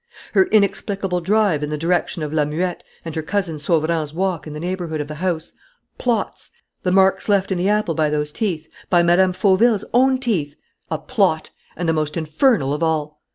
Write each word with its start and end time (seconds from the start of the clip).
Her 0.33 0.45
inexplicable 0.45 1.21
drive 1.21 1.61
in 1.61 1.69
the 1.69 1.77
direction 1.77 2.23
of 2.23 2.33
La 2.33 2.43
Muette 2.43 2.81
and 3.05 3.13
her 3.13 3.21
cousin 3.21 3.59
Sauverand's 3.59 4.15
walk 4.15 4.47
in 4.47 4.53
the 4.53 4.59
neighbourhood 4.59 4.99
of 4.99 5.07
the 5.07 5.21
house: 5.21 5.53
plots! 5.99 6.49
The 6.81 6.91
marks 6.91 7.29
left 7.29 7.51
in 7.51 7.59
the 7.59 7.69
apple 7.69 7.93
by 7.93 8.09
those 8.09 8.31
teeth, 8.31 8.67
by 8.89 9.03
Mme. 9.03 9.31
Fauville's 9.33 9.85
own 9.93 10.17
teeth: 10.17 10.55
a 10.89 10.97
plot 10.97 11.51
and 11.77 11.87
the 11.87 11.93
most 11.93 12.17
infernal 12.17 12.73
of 12.73 12.81
all! 12.81 13.19